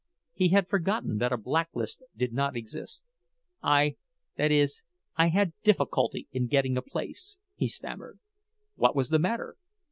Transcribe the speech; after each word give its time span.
He 0.33 0.47
had 0.49 0.67
forgotten 0.67 1.19
that 1.19 1.31
a 1.31 1.37
blacklist 1.37 2.01
did 2.17 2.33
not 2.33 2.55
exist. 2.57 3.05
"I—that 3.61 4.49
is—I 4.51 5.27
had 5.27 5.53
difficulty 5.61 6.27
in 6.31 6.47
getting 6.47 6.75
a 6.75 6.81
place," 6.81 7.37
he 7.53 7.67
stammered. 7.67 8.17
"What 8.73 8.95
was 8.95 9.09
the 9.09 9.19
matter?" 9.19 9.57